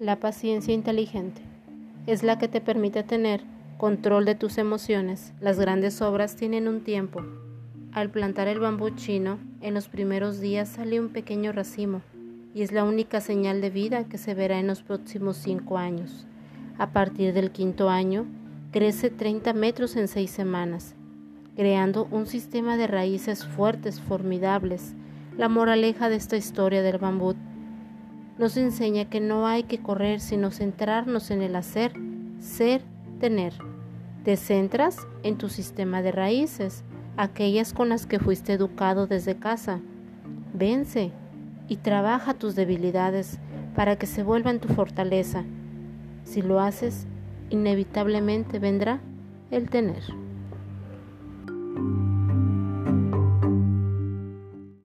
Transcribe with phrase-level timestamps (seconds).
[0.00, 1.42] La paciencia inteligente
[2.06, 3.42] es la que te permite tener
[3.78, 5.32] control de tus emociones.
[5.40, 7.20] Las grandes obras tienen un tiempo.
[7.90, 12.00] Al plantar el bambú chino, en los primeros días sale un pequeño racimo
[12.54, 16.28] y es la única señal de vida que se verá en los próximos cinco años.
[16.78, 18.24] A partir del quinto año,
[18.70, 20.94] crece 30 metros en seis semanas,
[21.56, 24.94] creando un sistema de raíces fuertes, formidables.
[25.36, 27.34] La moraleja de esta historia del bambú
[28.38, 31.92] nos enseña que no hay que correr sino centrarnos en el hacer,
[32.38, 32.82] ser,
[33.20, 33.52] tener.
[34.24, 36.84] Te centras en tu sistema de raíces,
[37.16, 39.80] aquellas con las que fuiste educado desde casa.
[40.54, 41.10] Vence
[41.68, 43.38] y trabaja tus debilidades
[43.74, 45.44] para que se vuelvan tu fortaleza.
[46.24, 47.06] Si lo haces,
[47.50, 49.00] inevitablemente vendrá
[49.50, 50.02] el tener.